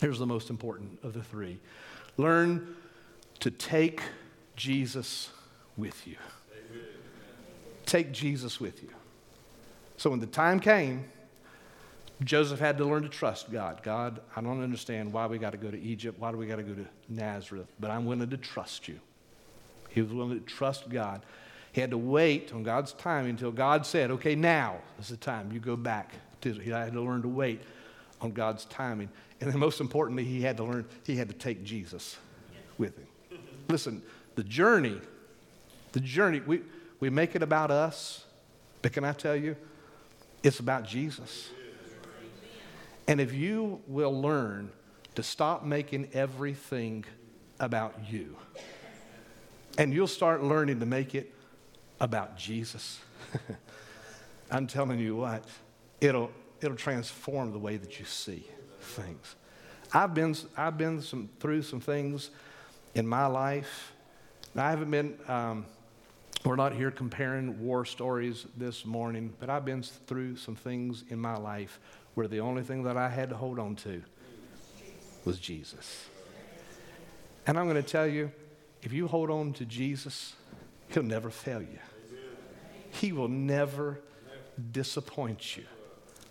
[0.00, 1.58] here's the most important of the three
[2.16, 2.74] learn
[3.40, 4.00] to take
[4.56, 5.30] Jesus
[5.76, 6.16] with you.
[6.52, 6.86] Amen.
[7.84, 8.88] Take Jesus with you.
[9.98, 11.04] So, when the time came,
[12.24, 13.82] Joseph had to learn to trust God.
[13.82, 16.18] God, I don't understand why we got to go to Egypt.
[16.18, 17.70] Why do we got to go to Nazareth?
[17.78, 19.00] But I'm willing to trust you.
[19.90, 21.22] He was willing to trust God.
[21.72, 25.52] He had to wait on God's time until God said, okay, now is the time.
[25.52, 26.12] You go back.
[26.42, 27.60] To, he had to learn to wait
[28.20, 29.10] on God's timing.
[29.40, 32.16] And then most importantly, he had to learn, he had to take Jesus
[32.78, 33.06] with him.
[33.68, 34.02] Listen,
[34.34, 35.00] the journey,
[35.92, 36.62] the journey, we,
[37.00, 38.24] we make it about us,
[38.82, 39.56] but can I tell you,
[40.42, 41.50] it's about Jesus.
[43.08, 44.70] And if you will learn
[45.14, 47.04] to stop making everything
[47.60, 48.36] about you,
[49.78, 51.32] and you'll start learning to make it
[52.00, 53.00] about Jesus.
[54.50, 55.44] I'm telling you what,
[56.00, 58.46] it'll, it'll transform the way that you see
[58.86, 59.34] things.
[59.92, 62.30] I've been, I've been some, through some things
[62.94, 63.92] in my life.
[64.56, 65.66] I haven't been, um,
[66.44, 71.18] we're not here comparing war stories this morning, but I've been through some things in
[71.18, 71.78] my life
[72.14, 74.02] where the only thing that I had to hold on to
[75.24, 76.06] was Jesus.
[77.46, 78.32] And I'm going to tell you,
[78.82, 80.34] if you hold on to Jesus,
[80.88, 81.78] He'll never fail you.
[82.90, 84.00] He will never
[84.72, 85.64] disappoint you.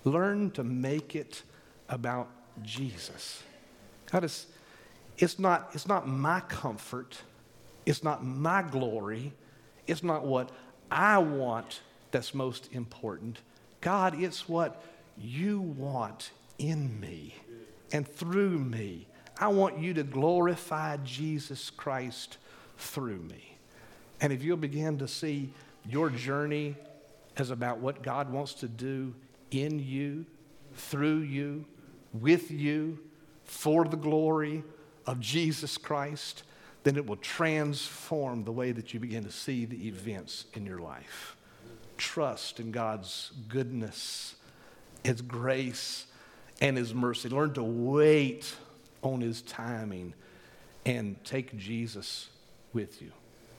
[0.04, 1.44] Learn to make it
[1.89, 2.30] about
[2.62, 3.44] Jesus.
[4.12, 4.48] God is,
[5.18, 7.18] it's not, it's not my comfort,
[7.86, 9.34] it's not my glory,
[9.88, 10.51] it's not what
[10.91, 11.82] I want
[12.12, 13.39] that's most important.
[13.82, 14.84] God, it's what
[15.18, 17.36] you want in me
[17.91, 19.08] and through me.
[19.38, 22.38] I want you to glorify Jesus Christ
[22.78, 23.58] through me.
[24.22, 25.51] And if you'll begin to see
[25.88, 26.76] your journey
[27.38, 29.14] as about what God wants to do
[29.51, 30.26] in you,
[30.74, 31.66] through you,
[32.22, 32.99] with you,
[33.43, 34.63] for the glory
[35.05, 36.43] of Jesus Christ,
[36.84, 40.80] then it will transform the way that you begin to see the events in your
[40.80, 41.36] life.
[41.97, 44.36] Trust in God's goodness,
[45.03, 46.07] His grace,
[46.61, 47.30] and His mercy.
[47.30, 48.53] Learn to wait
[49.01, 50.13] on His timing
[50.86, 52.30] and take Jesus
[52.74, 53.11] with you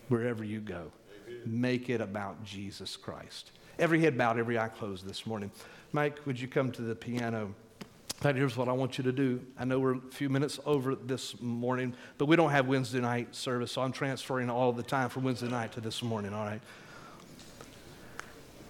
[0.09, 0.93] wherever you go.
[1.45, 3.51] Make it about Jesus Christ.
[3.79, 5.51] Every head bowed, every eye closed this morning.
[5.93, 7.55] Mike, would you come to the piano?
[8.21, 9.45] But here's what I want you to do.
[9.59, 13.35] I know we're a few minutes over this morning, but we don't have Wednesday night
[13.35, 16.63] service, so I'm transferring all the time from Wednesday night to this morning, all right?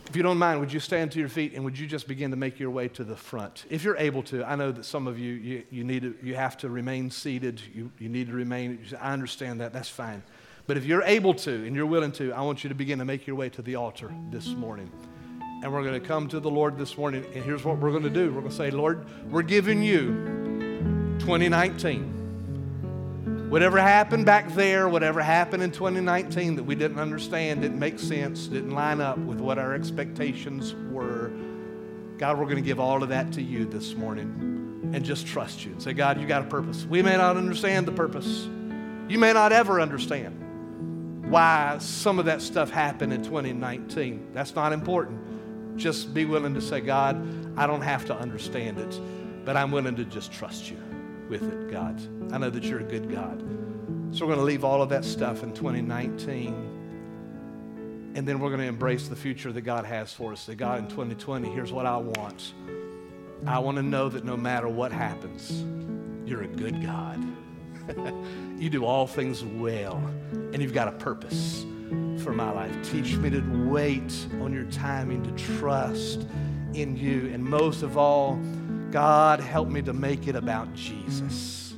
[0.09, 2.31] If you don't mind, would you stand to your feet and would you just begin
[2.31, 3.65] to make your way to the front?
[3.71, 6.37] If you're able to, I know that some of you, you, you need to, you
[6.37, 7.61] have to remain seated.
[7.75, 10.23] You, you need to remain, I understand that, that's fine.
[10.67, 13.05] But if you're able to and you're willing to, I want you to begin to
[13.05, 14.91] make your way to the altar this morning.
[15.63, 17.25] And we're going to come to the Lord this morning.
[17.35, 20.09] And here's what we're going to do we're going to say, Lord, we're giving you
[21.21, 23.49] 2019.
[23.51, 28.49] Whatever happened back there, whatever happened in 2019 that we didn't understand, didn't make sense,
[28.49, 31.31] didn't line up with what our expectations were,
[32.19, 35.65] God, we're going to give all of that to you this morning and just trust
[35.65, 36.87] you and say, God, you got a purpose.
[36.87, 38.49] We may not understand the purpose.
[39.09, 44.29] You may not ever understand why some of that stuff happened in 2019.
[44.33, 45.36] That's not important.
[45.77, 49.01] Just be willing to say, God, I don't have to understand it,
[49.45, 50.79] but I'm willing to just trust you
[51.29, 52.01] with it, God.
[52.33, 53.41] I know that you're a good God.
[54.13, 58.13] So we're going to leave all of that stuff in 2019.
[58.15, 60.47] And then we're going to embrace the future that God has for us.
[60.47, 62.55] That God in 2020, here's what I want.
[63.47, 65.65] I want to know that no matter what happens,
[66.27, 67.23] you're a good God.
[68.59, 70.03] you do all things well,
[70.33, 71.67] and you've got a purpose
[72.23, 72.75] for my life.
[72.91, 76.27] Teach me to wait on your timing, to trust
[76.75, 77.31] in you.
[77.33, 78.41] And most of all,
[78.91, 81.75] God, help me to make it about Jesus,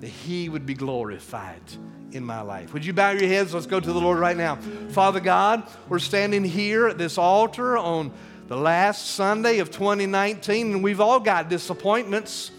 [0.00, 1.62] that He would be glorified
[2.12, 2.72] in my life.
[2.72, 3.54] Would you bow your heads?
[3.54, 4.56] Let's go to the Lord right now.
[4.90, 8.12] Father God, we're standing here at this altar on
[8.48, 12.52] the last Sunday of 2019, and we've all got disappointments.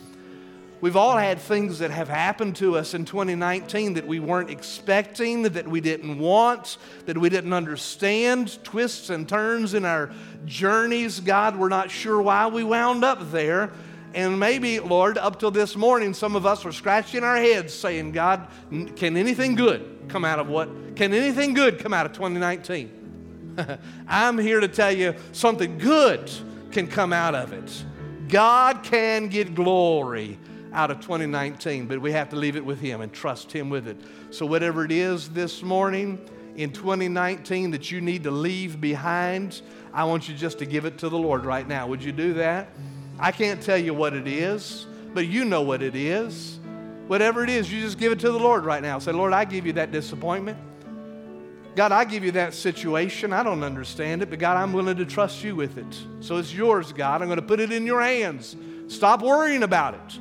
[0.80, 5.41] We've all had things that have happened to us in 2019 that we weren't expecting,
[5.41, 10.11] that we didn't want, that we didn't understand, twists and turns in our
[10.45, 11.19] journeys.
[11.19, 13.71] God, we're not sure why we wound up there.
[14.13, 18.11] And maybe, Lord, up till this morning, some of us were scratching our heads saying,
[18.11, 18.47] God,
[18.95, 20.95] can anything good come out of what?
[20.95, 23.55] Can anything good come out of 2019?
[24.07, 26.30] I'm here to tell you something good
[26.71, 27.84] can come out of it.
[28.28, 30.38] God can get glory
[30.74, 33.88] out of 2019, but we have to leave it with Him and trust Him with
[33.88, 33.97] it.
[34.32, 36.20] So, whatever it is this morning
[36.55, 39.61] in 2019 that you need to leave behind,
[39.93, 41.88] I want you just to give it to the Lord right now.
[41.88, 42.70] Would you do that?
[43.20, 46.59] I can't tell you what it is, but you know what it is.
[47.07, 48.99] Whatever it is, you just give it to the Lord right now.
[48.99, 50.57] Say, Lord, I give you that disappointment.
[51.76, 53.32] God, I give you that situation.
[53.32, 55.99] I don't understand it, but God, I'm willing to trust you with it.
[56.22, 57.22] So it's yours, God.
[57.22, 58.55] I'm going to put it in your hands.
[58.88, 60.20] Stop worrying about it.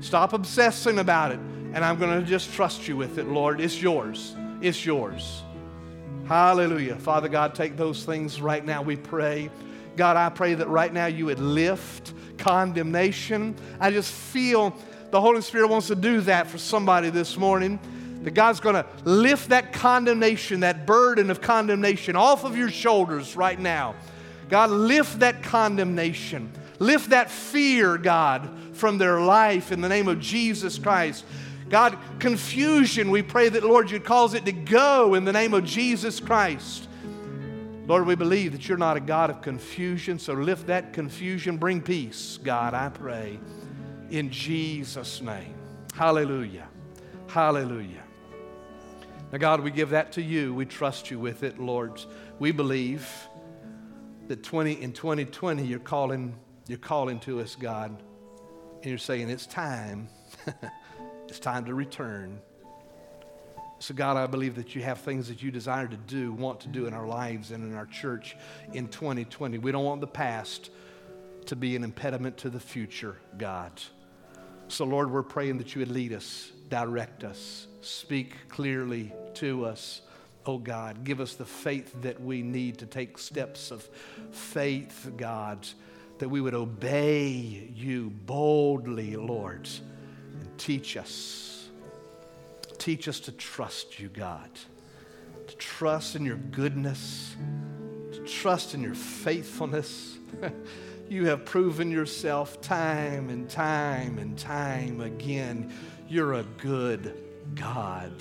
[0.00, 1.40] Stop obsessing about it.
[1.72, 3.60] And I'm going to just trust you with it, Lord.
[3.60, 4.34] It's yours.
[4.60, 5.42] It's yours.
[6.26, 6.96] Hallelujah.
[6.96, 9.50] Father God, take those things right now, we pray.
[9.96, 13.56] God, I pray that right now you would lift condemnation.
[13.80, 14.76] I just feel
[15.10, 17.80] the Holy Spirit wants to do that for somebody this morning.
[18.22, 23.36] That God's going to lift that condemnation, that burden of condemnation off of your shoulders
[23.36, 23.94] right now.
[24.48, 26.52] God, lift that condemnation.
[26.78, 31.24] Lift that fear, God, from their life in the name of Jesus Christ.
[31.68, 35.64] God, confusion, we pray that, Lord, you'd cause it to go in the name of
[35.64, 36.88] Jesus Christ.
[37.86, 41.56] Lord, we believe that you're not a God of confusion, so lift that confusion.
[41.56, 43.38] Bring peace, God, I pray,
[44.10, 45.54] in Jesus' name.
[45.94, 46.68] Hallelujah.
[47.28, 48.04] Hallelujah.
[49.32, 50.54] Now, God, we give that to you.
[50.54, 52.00] We trust you with it, Lord.
[52.38, 53.06] We believe
[54.28, 56.34] that 20, in 2020 you're calling
[56.68, 57.96] you're calling to us, God,
[58.82, 60.08] and you're saying, It's time.
[61.28, 62.40] it's time to return.
[63.80, 66.68] So, God, I believe that you have things that you desire to do, want to
[66.68, 68.36] do in our lives and in our church
[68.72, 69.58] in 2020.
[69.58, 70.70] We don't want the past
[71.46, 73.70] to be an impediment to the future, God.
[74.66, 80.02] So, Lord, we're praying that you would lead us, direct us, speak clearly to us.
[80.44, 83.88] Oh God, give us the faith that we need to take steps of
[84.30, 85.66] faith, God
[86.18, 89.68] that we would obey you boldly, Lord,
[90.40, 91.68] and teach us.
[92.78, 94.48] Teach us to trust you, God,
[95.46, 97.34] to trust in your goodness,
[98.12, 100.18] to trust in your faithfulness.
[101.08, 105.72] you have proven yourself time and time and time again.
[106.08, 107.14] You're a good
[107.54, 108.12] God,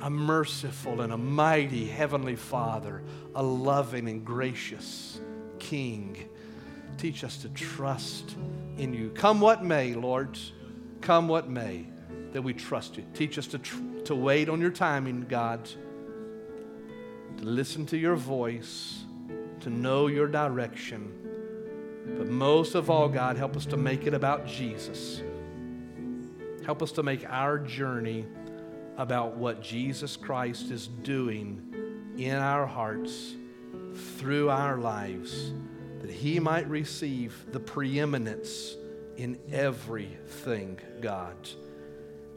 [0.00, 3.02] a merciful and a mighty Heavenly Father,
[3.34, 5.20] a loving and gracious
[5.58, 6.28] King.
[6.98, 8.36] Teach us to trust
[8.78, 9.10] in you.
[9.10, 10.38] Come what may, Lord,
[11.00, 11.86] come what may,
[12.32, 13.04] that we trust you.
[13.14, 15.64] Teach us to, tr- to wait on your timing, God,
[17.38, 19.04] to listen to your voice,
[19.60, 21.12] to know your direction.
[22.16, 25.22] But most of all, God, help us to make it about Jesus.
[26.64, 28.26] Help us to make our journey
[28.96, 33.34] about what Jesus Christ is doing in our hearts,
[34.18, 35.52] through our lives,
[36.06, 38.76] that He might receive the preeminence
[39.16, 41.34] in everything, God.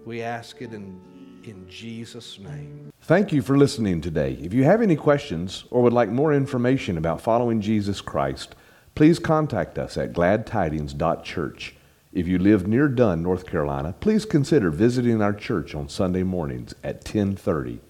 [0.05, 0.99] We ask it in,
[1.43, 2.91] in Jesus' name.
[3.01, 4.37] Thank you for listening today.
[4.41, 8.55] If you have any questions or would like more information about following Jesus Christ,
[8.95, 11.75] please contact us at gladtidings.church.
[12.11, 16.73] If you live near Dunn, North Carolina, please consider visiting our church on Sunday mornings
[16.83, 17.81] at 1030.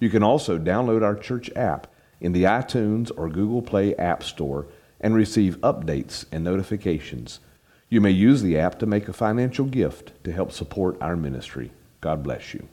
[0.00, 1.86] You can also download our church app
[2.20, 4.66] in the iTunes or Google Play App Store
[5.04, 7.38] and receive updates and notifications.
[7.90, 11.72] You may use the app to make a financial gift to help support our ministry.
[12.00, 12.66] God bless you.